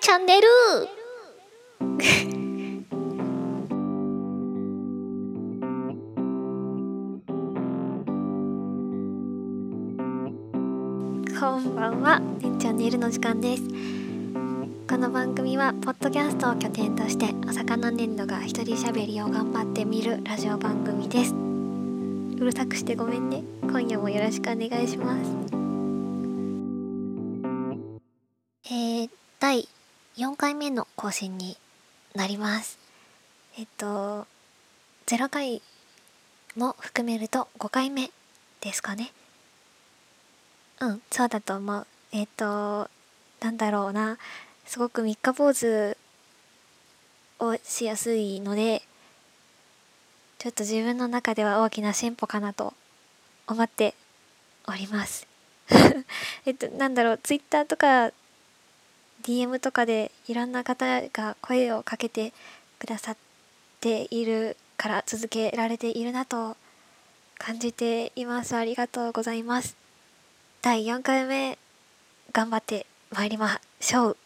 [0.00, 0.48] チャンネル
[11.38, 13.62] こんばんは、てんチャンネルの時間です。
[14.88, 21.34] この番組はポッドキャストを拠点としてお魚粘土が一人喋りを頑張ってみるラジオ番組です。
[21.34, 21.36] う
[22.42, 23.44] るさくしてごめんね。
[23.64, 25.30] 今夜もよろしくお願いします。
[28.64, 29.68] えー、第
[30.20, 31.56] 4回目の更新に
[32.14, 32.78] なります。
[33.56, 34.26] えっと、
[35.06, 35.62] 0回
[36.54, 38.10] も含めると5回目
[38.60, 39.12] ですかね。
[40.80, 41.86] うん、そうだと思う。
[42.12, 42.90] えっと、
[43.40, 44.18] なんだろうな。
[44.66, 45.96] すごく三日坊主
[47.38, 48.82] をしやすいので、
[50.36, 52.74] ちょっと自分の中では大きな進歩かなと
[53.46, 53.94] 思って
[54.68, 55.26] おります。
[56.44, 58.12] えっと、なんだろう、ツイッターとか
[59.22, 62.32] DM とかでいろんな方が声をかけて
[62.78, 63.16] くださっ
[63.80, 66.56] ているから続けられているなと
[67.38, 68.56] 感じています。
[68.56, 69.76] ありがとうございます。
[70.62, 71.58] 第4回目
[72.32, 74.16] 頑張ってまいりましょう。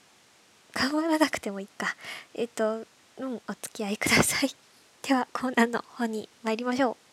[0.75, 1.97] 頑張らなくてもいいか。
[2.35, 2.85] えっと、
[3.19, 4.51] うん、お付き合いください。
[5.07, 7.04] では、コーナーの方に参りましょう。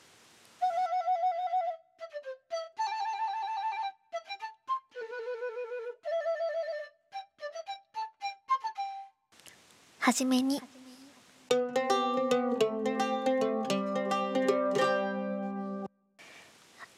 [10.04, 10.60] はじめに。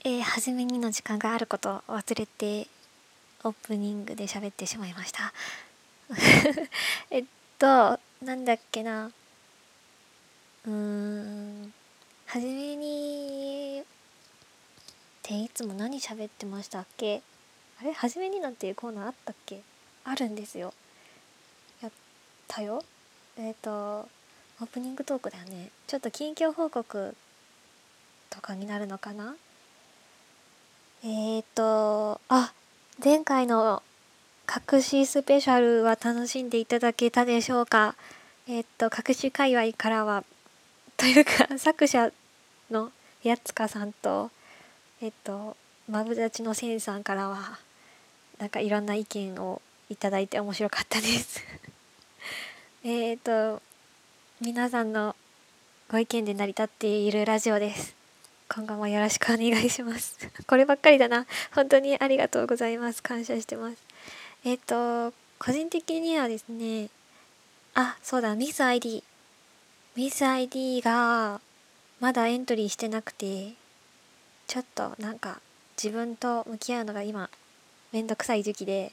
[0.05, 2.67] えー、はじめにの時間があることを忘れて
[3.43, 5.33] オープニングで喋ってしまいました。
[7.11, 7.25] えっ
[7.59, 9.11] となんだっけな。
[10.65, 11.73] うーん。
[12.25, 13.85] はじめにっ
[15.21, 17.21] ていつも何喋ってましたっけ？
[17.81, 17.91] あれ？
[17.91, 19.61] はじめになんていうコーナーあったっけ？
[20.05, 20.73] あるんですよ。
[21.81, 21.91] やっ
[22.47, 22.81] たよ。
[23.37, 25.69] えっ、とオープニングトークだよね。
[25.87, 27.15] ちょっと近況報告
[28.29, 29.35] とかになるのかな？
[31.03, 32.53] えーと、あ、
[33.03, 33.83] 前回の
[34.73, 37.95] 隠しスペシャルは楽しんでいただけたでしょうか？
[38.47, 40.23] えーと、隠し界隈からは、
[40.95, 42.11] というか、作者
[42.69, 42.91] の
[43.23, 44.31] やつかさんと、
[45.01, 45.57] えっと、
[45.89, 47.57] マブダチのセンさんからは、
[48.37, 51.41] なんかいろんな意見をいただいて面白かったです。
[52.85, 53.61] えっと、
[54.41, 55.15] 皆さんの
[55.89, 57.95] ご意見で成り立っているラジオです。
[58.53, 60.17] 今後もよろしくお願いします。
[60.45, 61.25] こればっかりだな。
[61.55, 63.01] 本当にありがとうございます。
[63.01, 63.77] 感謝してます。
[64.43, 66.89] えっ、と、個人的にはですね、
[67.73, 69.01] あ、そうだ、ミス ID。
[69.95, 71.39] ミス ID が
[72.01, 73.53] まだエントリーしてなくて、
[74.45, 75.39] ちょっとなんか
[75.81, 77.29] 自分と向き合うのが今
[77.93, 78.91] めんどくさい時期で、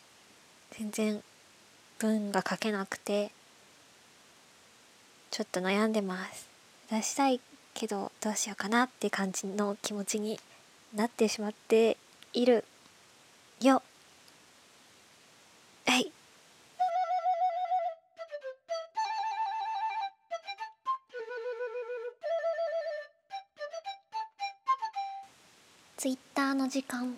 [0.79, 1.25] 全然
[1.99, 3.33] 文が書けなくて、
[5.31, 6.49] ちょっと悩んでます。
[6.91, 7.41] 出したい
[7.73, 10.41] けどどうしようかなって感じの気持ちに
[10.95, 11.97] なってしまって
[12.33, 12.65] いる
[13.61, 13.83] よ。
[15.87, 16.13] はい。
[25.97, 27.15] ツイッターの時間。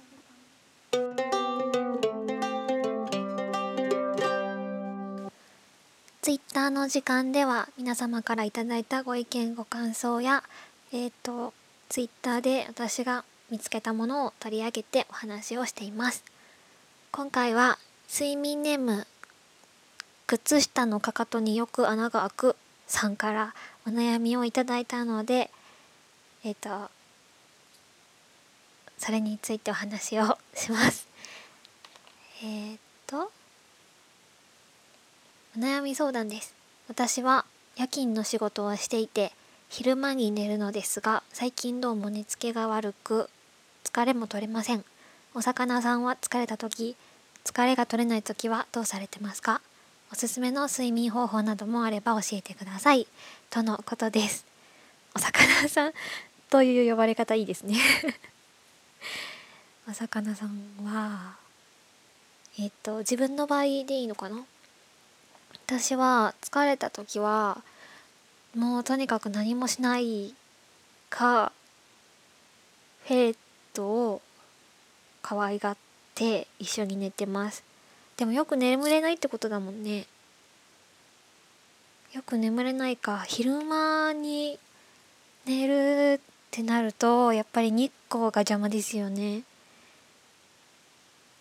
[6.32, 10.42] ツイッターの時間では皆様からいただいたご意見ご感想や
[10.90, 11.52] えっ、と
[11.90, 16.24] ツイッターで私が見つけたものを取り上げてお話をしています。
[17.10, 17.78] 今回は
[18.10, 19.06] 睡眠ネーム
[20.26, 22.56] 靴下のかかとによく穴が開く
[22.86, 23.54] さんから
[23.86, 25.50] お悩みをいただいたので
[26.44, 26.90] えっ、と
[28.96, 31.06] それについてお話をします。
[32.42, 33.30] えっ、と
[35.54, 36.54] お悩み相談です。
[36.88, 37.44] 私は
[37.76, 39.32] 夜勤の仕事をしていて
[39.68, 43.28] 昼間に寝るのですが最近どうも寝つけが悪く
[43.84, 44.84] 疲れも取れません。
[45.34, 46.96] お魚さんは疲れた時
[47.44, 49.60] 疲れが取れない時はどうされてますか？
[50.10, 53.06] おすすめの睡眠方法などもあれば教えてください。
[53.50, 54.46] とのことです。
[55.14, 55.92] お魚さん
[56.48, 57.76] という呼ばれ方いいですね。
[59.86, 61.36] お魚さんは
[62.58, 64.46] えっと自分の場合でいいのかな？
[65.78, 67.62] 私は疲れた時は
[68.54, 70.34] もうとにかく何もしない
[71.08, 71.50] か
[73.06, 73.36] フェレッ
[73.72, 74.20] トを
[75.22, 75.76] 可愛がっ
[76.14, 77.64] て一緒に寝てます。
[78.18, 80.04] でもよく眠れないってことだもんね。
[82.12, 84.58] よく眠れないか昼間に
[85.46, 86.20] 寝るっ
[86.50, 89.40] てなるとやっぱり日光が邪魔ですよね。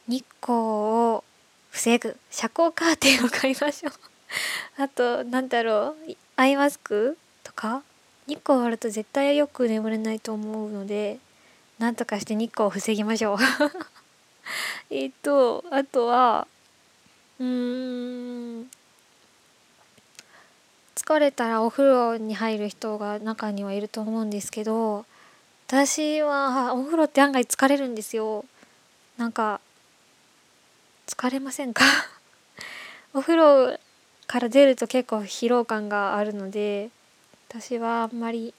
[0.07, 1.23] 日光を
[1.69, 2.15] 防ぐ。
[2.29, 4.10] 遮光カーテンを買いましょう。
[4.77, 7.83] あとなんだろうアイマスクとか？
[8.27, 11.19] 日光あると絶対よく眠れないと思うので
[11.79, 13.37] なんとかして日光を防ぎましょう。
[14.89, 16.47] えっとあとは
[17.39, 18.71] うーん
[20.95, 25.05] 疲れたらお風呂に入る人が中にはいると思うんですけど
[25.67, 28.45] 私はお風呂って案外疲れるんですよ。
[29.17, 29.59] なんか
[31.07, 31.83] 疲れませんか？
[33.13, 33.79] お風呂
[34.31, 36.89] から出ると結構疲労感があるので
[37.49, 38.53] 私はあんまり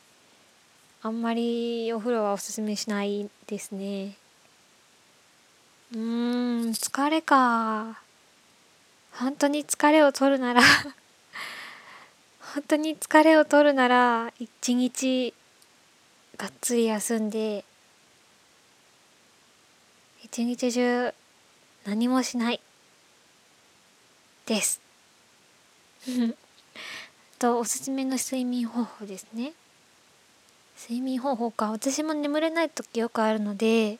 [1.02, 4.18] あんまりお風呂はおすすめしないですね。
[5.94, 8.02] うーん疲れか。
[9.12, 10.60] 本当に疲れを取るなら
[12.54, 15.32] 本当に疲れを取るなら一日
[16.36, 17.64] がっつり休んで
[20.22, 21.14] 一日中
[21.86, 22.60] 何もしない
[24.44, 24.81] です。
[27.38, 29.52] とおすすめの睡眠方法ですね。
[30.78, 31.70] 睡眠方法か。
[31.70, 33.98] 私も眠れない時よくあるので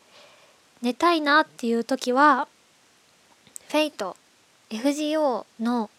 [0.81, 2.49] 寝たいなっていう時は
[3.69, 4.17] フェイト
[4.71, 5.91] FGO の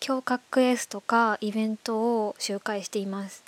[0.00, 3.44] 強化クエストかイベントを周回しています。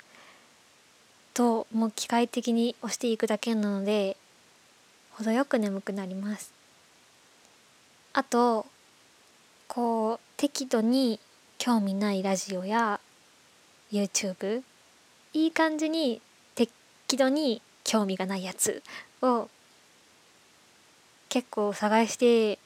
[1.33, 4.17] ともう機械的に押していくだけなので
[5.11, 6.53] 程よく眠くなります。
[8.13, 8.65] あと
[9.67, 11.19] こう適度に
[11.57, 12.99] 興味ないラジオや
[13.91, 14.63] YouTube
[15.33, 16.21] いい感じに
[16.55, 16.71] 適
[17.17, 18.83] 度に興味がないやつ
[19.21, 19.49] を
[21.29, 22.59] 結構探して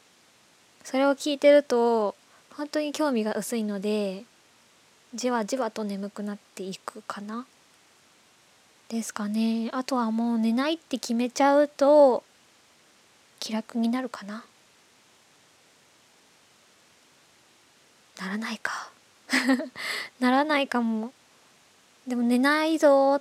[0.83, 2.15] それを聞いてると
[2.55, 4.23] 本当に興味が薄いので
[5.13, 7.45] じわじわと眠くなっていくかな。
[8.87, 9.69] ですかね。
[9.73, 12.23] あとはもう寝ないって決めちゃうと
[13.39, 14.43] 気楽になるかな。
[18.21, 18.91] ならないか。
[20.19, 21.11] ならないかも。
[22.07, 23.19] でも寝ないぞ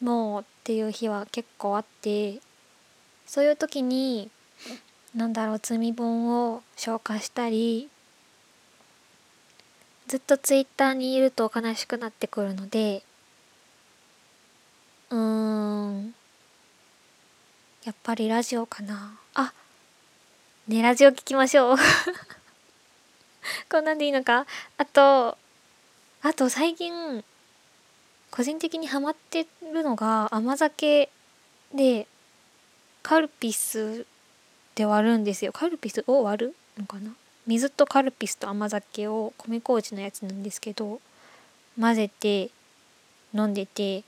[0.00, 2.40] もうっていう日は結構あって
[3.26, 4.30] そういう時に
[5.14, 7.88] なんだろう積み本を消化したり
[10.06, 13.02] ずっとツイッターにいると悲しくなってくるので
[15.10, 16.14] うーん
[17.84, 19.18] やっぱりラジオかな。
[19.34, 19.52] あ
[20.68, 21.76] ねラジオ聞きましょう。
[23.70, 24.46] こんなんでいいのか？
[24.78, 25.38] あと
[26.22, 27.22] あと最近
[28.32, 31.08] 個人的にハマってるのが甘酒
[31.72, 32.08] で
[33.04, 34.06] カルピス
[34.74, 35.52] で割るんですよ。
[35.52, 37.12] カルピスを割るのかな？
[37.46, 41.00] 水とカルピスと甘酒を米麹のやつなんですけど
[41.80, 42.50] 混ぜて
[43.32, 44.02] 飲んでて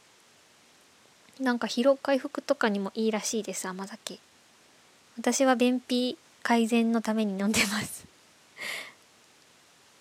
[1.38, 4.18] なんか疲労回復とかにもいいらしいです甘酒。
[5.16, 8.10] 私は便秘改善のために飲んでます。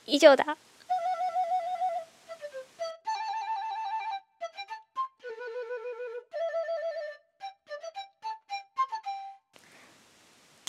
[0.06, 0.58] 以上だ。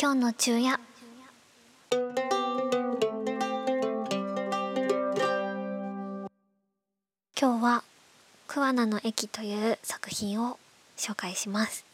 [0.01, 0.81] 今日の昼夜。
[7.41, 7.85] 今日は
[8.47, 10.59] 「桑名の駅」という作品を
[10.97, 11.85] 紹介します。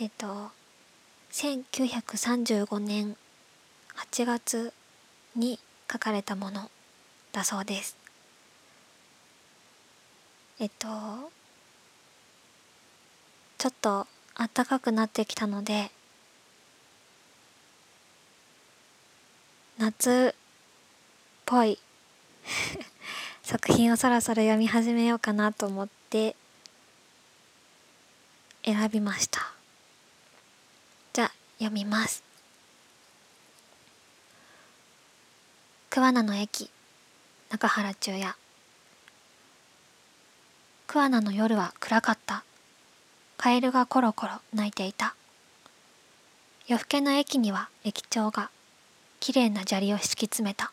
[0.00, 0.50] えっと
[1.32, 3.16] 1935年
[3.94, 4.72] 8月
[5.34, 5.58] に
[5.90, 6.70] 書かれたもの
[7.32, 7.96] だそうです。
[10.58, 10.88] えっと
[13.58, 15.90] ちょっと暖かくなってきたので
[19.78, 20.38] 夏っ
[21.44, 21.78] ぽい
[23.42, 26.34] 作品をそろそろ読み始めようかなと思って
[28.64, 29.52] 選びました。
[31.12, 32.25] じゃあ読みます。
[35.96, 36.68] 桑名の駅
[37.48, 38.36] 中原中也
[40.86, 42.44] 桑名の夜は暗かった。
[43.38, 45.14] カエルがコロコロ鳴いていた。
[46.66, 48.50] 夜更けの駅には駅長が
[49.20, 50.70] きれいな砂利を敷き詰めた。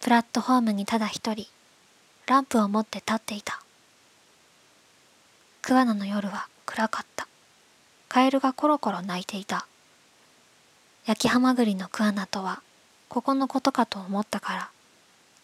[0.00, 1.48] プラットホームにただ一人
[2.28, 3.60] ランプを持って立っていた。
[5.62, 7.26] 桑名の夜は暗かった。
[8.08, 9.66] カエルがコロコロ鳴いていた。
[11.06, 12.62] 焼きハマグリの桑名とは
[13.14, 14.70] ここのことかと思ったから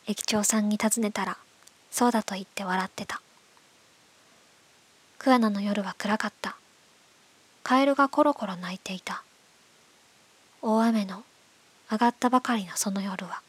[0.08, 1.38] 駅長さんに尋ねたら
[1.92, 3.22] そうだと言って笑ってた。
[5.18, 6.56] 桑名の夜は暗かった。
[7.62, 9.22] カエルがコロコロ鳴いていた。
[10.62, 11.22] 大雨の
[11.88, 13.40] 上がったばかりのその夜は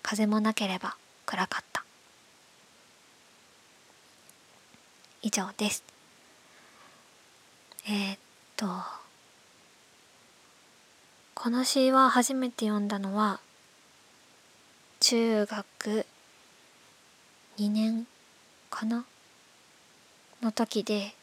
[0.00, 1.84] 風もなければ暗かった。
[5.22, 5.82] 以上です。
[7.88, 8.18] えー、っ
[8.54, 9.03] と
[11.44, 13.38] この詩は初めて読んだのは
[15.00, 16.06] 中学
[17.58, 18.06] 2年
[18.70, 19.04] かな？
[20.40, 21.14] の時で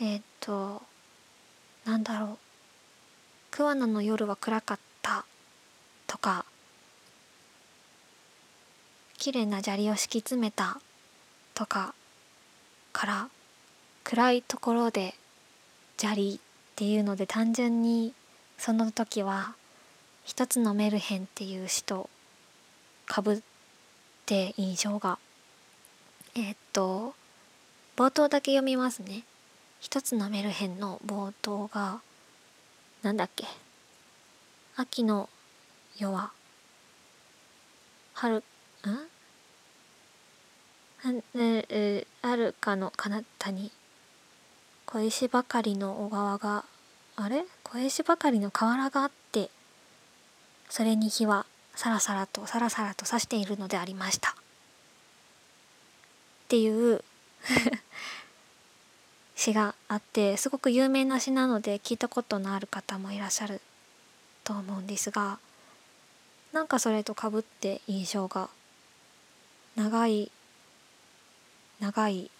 [0.00, 0.80] えっ、と
[1.84, 2.38] なんだろう
[3.52, 5.26] 「桑名の夜は暗かった」
[6.08, 6.46] とか
[9.18, 10.80] 「綺麗な砂利を敷き詰めた」
[11.52, 11.94] とか
[12.94, 13.28] から
[14.04, 15.14] 暗いところで
[15.98, 18.14] 砂利っていうので単純に
[18.58, 19.54] その時は
[20.24, 22.10] 一つのメルヘンっていう詩と
[23.06, 23.40] かぶっ
[24.26, 25.18] て印象が
[26.34, 27.14] えー、っと
[27.96, 29.24] 冒頭だけ読みますね。
[29.80, 32.00] 一つのメルヘンの冒頭が
[33.02, 33.44] なんだっけ？
[34.76, 35.28] 秋の
[35.96, 36.32] 夜は。
[38.12, 38.42] 春ん？
[41.34, 43.70] えあるかの彼方に。
[44.84, 46.64] 小石ばかりの小川が
[47.16, 47.44] あれ？
[47.70, 49.50] 小石ばかりの河原があって
[50.70, 51.44] それに火は
[51.74, 54.30] さらさらとさらさらと刺しているのでありました。
[54.30, 54.34] っ
[56.48, 57.04] ていう
[59.36, 63.60] 詩があってすごく有名な詩なので聞いたことのある方もいらっしゃる
[64.44, 65.38] と思うんですが
[66.52, 68.48] なんかそれとかぶって印象が
[69.76, 70.32] 長い
[71.80, 72.30] 長い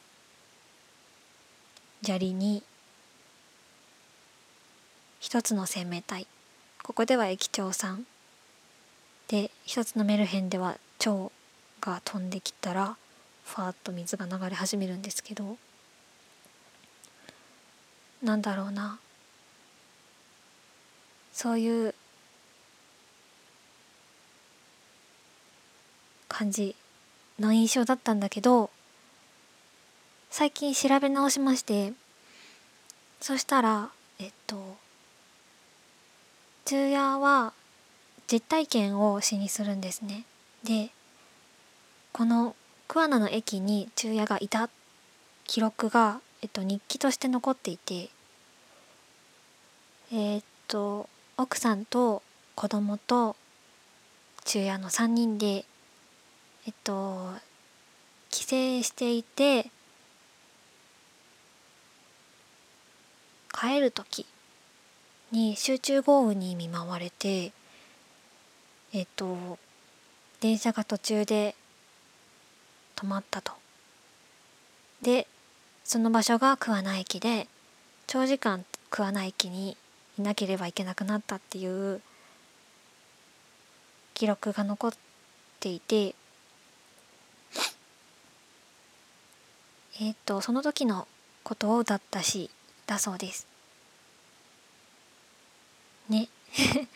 [2.02, 2.62] 砂利に
[5.20, 6.26] 一つの生命体。
[6.82, 8.06] ここでは液腸さん。
[9.28, 11.32] で一つのメルヘンでは蝶
[11.80, 12.96] が飛んできたら
[13.44, 15.56] ファーッと水が流れ始めるんですけど。
[18.22, 18.98] なんだろうな。
[21.32, 21.94] そういう
[26.28, 26.74] 感じ
[27.38, 28.70] の印象だったんだけど
[30.30, 31.92] 最近調べ直しまして
[33.20, 34.76] そしたらえっと
[36.68, 37.54] 昼夜は
[38.30, 40.24] 実体験を詩にするんですね。
[40.64, 40.90] で
[42.12, 42.54] この
[42.88, 44.68] 桑名の駅に昼夜がいた
[45.46, 48.10] 記録が、えっと、日記として残っていて
[50.12, 51.08] えー、っと
[51.38, 52.22] 奥さんと
[52.54, 53.34] 子供と
[54.44, 55.64] 昼夜の3人で
[56.66, 57.30] えっと
[58.28, 58.46] 帰省
[58.82, 59.70] していて
[63.58, 64.26] 帰る時
[65.30, 67.52] に集中豪雨に見舞われて
[68.92, 69.58] えっと
[70.40, 71.54] 電車が途中で
[72.96, 73.52] 止まったと。
[75.02, 75.26] で
[75.84, 77.46] その場所が桑名駅で
[78.06, 79.76] 長時間桑名駅に
[80.18, 82.00] いなければいけなくなったっていう
[84.14, 84.92] 記録が残っ
[85.60, 86.14] ていて
[90.00, 91.08] えっ、とその時の
[91.42, 92.50] ことを歌った詩
[92.86, 93.57] だそうです。
[96.08, 96.28] ね。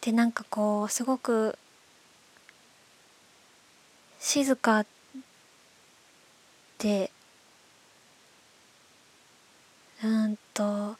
[0.00, 1.58] でなんかこうすごく
[4.20, 4.84] 静か
[6.78, 7.10] で
[10.02, 10.96] うんと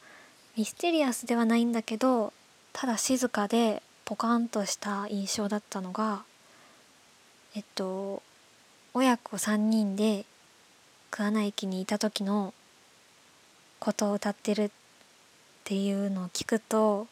[0.56, 2.32] ミステリアスではないんだけど
[2.72, 6.25] ただ静かでポカンとした印象だったのが
[7.54, 8.22] えっと
[8.94, 10.25] 親子3人で
[11.10, 12.54] 桑名駅にいた時の
[13.78, 14.70] ことを歌ってるっ
[15.64, 17.06] ていうのを聞くと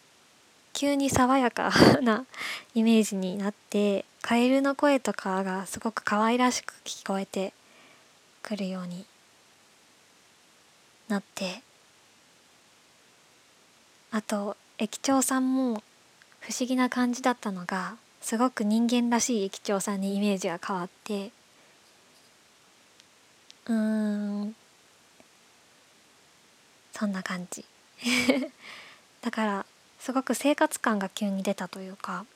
[0.77, 2.27] 急に爽やかな
[2.75, 7.55] イメージになってカエルの声とかがすごく可愛らしく聞こえて
[8.43, 9.07] くるように
[11.09, 11.63] なって。
[14.11, 15.83] あと駅長さんも
[16.41, 21.31] 不思議な感じだったのがすごく人間らしい駅長さんにイメージが変わって。
[23.65, 24.55] うん。
[26.93, 27.65] そんな感じ。
[29.23, 29.67] だから
[30.07, 32.27] すごく生活感が急に出たというか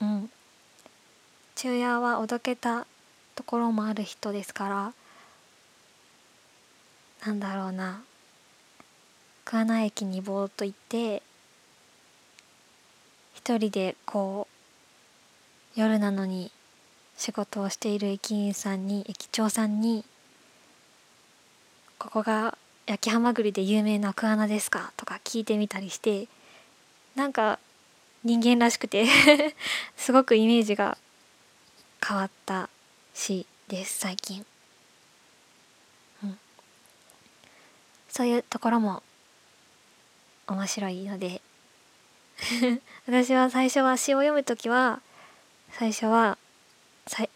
[0.00, 0.30] うん
[1.56, 2.86] 昼夜はおどけた
[3.34, 4.92] ところもある人ですから
[7.26, 8.04] なんだろうな
[9.44, 11.24] 桑名駅にぼーっと行って
[13.34, 14.46] 一人でこ
[15.76, 16.52] う夜なのに
[17.16, 20.04] 仕事をしている駅員さんに駅長さんに
[21.98, 26.28] 「ここが焼きはまぐりで有名な桑名ですか?」とか聞いてみたりして
[27.16, 27.58] なんか
[28.22, 29.06] 人間らしくて
[29.96, 30.96] すごくイメージが
[32.06, 32.68] 変わった
[33.14, 34.46] 詩です最近、
[36.22, 36.38] うん、
[38.08, 39.02] そういうところも
[40.46, 41.42] 面白いので。
[43.06, 45.00] 私は最初は詩を読む時は
[45.72, 46.36] 最初は
[47.08, 47.30] 最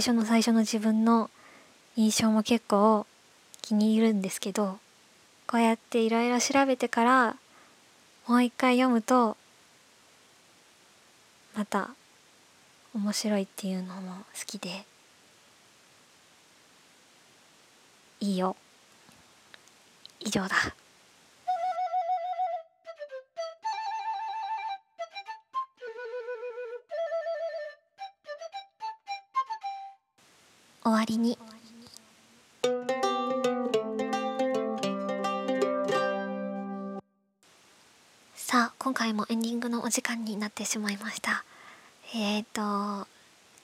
[0.00, 1.30] 初の最初の自分の
[1.96, 3.06] 印象も結構
[3.62, 4.78] 気に入るんですけど
[5.46, 7.36] こうやっていろいろ調べてから
[8.26, 9.36] もう一回読むと
[11.54, 11.90] また
[12.92, 14.84] 面白いっていうのも好きで
[18.18, 18.56] いいよ。
[20.18, 20.56] 以上だ。
[30.82, 31.38] 終わりに。
[38.96, 41.44] 回もエンディングのお時間になってしまいました。
[42.14, 43.06] えーと今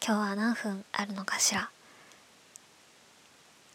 [0.00, 1.70] 日は何分あるのかしら。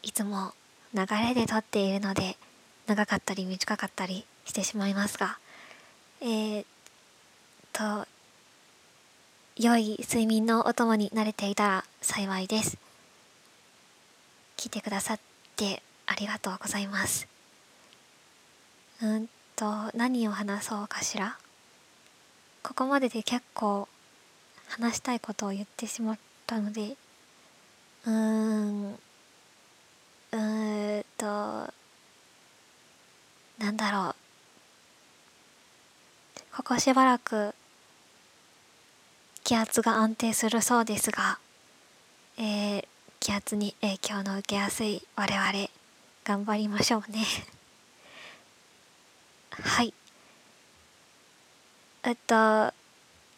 [0.03, 0.53] いつも
[0.93, 2.37] 流れで撮っているので
[2.85, 5.39] 長かったり短かったりしてしまいますが。
[6.21, 6.65] えー、
[7.73, 8.07] と
[9.55, 12.77] 良い睡眠のお供に慣れていたら幸いです。
[14.57, 15.19] 聞いてくださっ
[15.55, 17.27] てありがとうございます。
[19.01, 21.35] うんと何を話そうかしら。
[22.67, 23.87] ここまでで結構
[24.67, 26.97] 話したいことを言ってしまったので
[28.05, 31.25] うーんうーんと
[33.57, 34.15] なんだろう。
[36.57, 37.55] ここしばらく
[39.45, 41.39] 気圧が安定するそうですが、
[42.37, 42.85] えー、
[43.21, 45.69] 気圧に影響の受けやすい我々
[46.25, 47.23] 頑張りましょうね。
[49.51, 49.93] はい。
[52.07, 52.35] えっと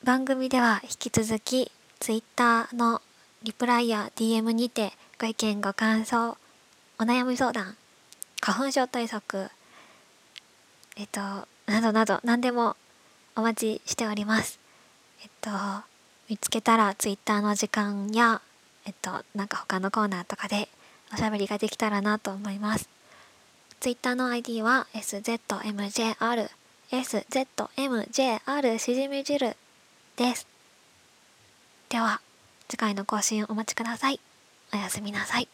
[0.04, 3.02] 番組では引き続き Twitter の
[3.42, 6.38] リプライや DM にてご意見ご感想
[7.00, 7.76] お悩み相談
[8.40, 9.50] 花粉症対策
[10.98, 11.20] えっと
[11.66, 12.76] などなど何でも
[13.36, 14.60] お待ちしております。
[15.24, 15.50] えっと
[16.30, 18.40] 見つけたら Twitter の時間や
[18.86, 20.70] えっとなんか他のコーナーとかで
[21.12, 22.88] おしゃべりができたらなと思います。
[23.80, 26.59] ツイッターの ID は SZMJR
[26.92, 29.56] SZMJR しじみ汁
[30.16, 30.48] です。
[31.90, 32.22] では
[32.68, 34.20] 次回の更新をお待ちください。
[34.74, 35.48] おやすみなさい。